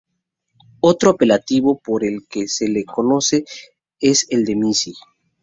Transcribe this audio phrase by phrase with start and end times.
[0.79, 3.45] Otro apelativo por el que se la conoce
[3.99, 4.95] es el de Missy.